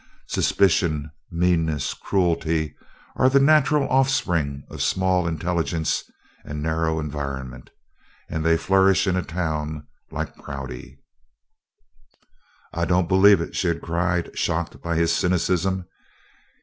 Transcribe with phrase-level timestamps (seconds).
[0.25, 2.73] Suspicion, meanness, cruelty,
[3.17, 6.09] are the natural offspring of small intelligences
[6.43, 7.69] and narrow environment
[8.27, 10.97] and they flourish in a town like Prouty."
[12.73, 15.85] "I don't believe it!" she had cried, shocked by his cynicism.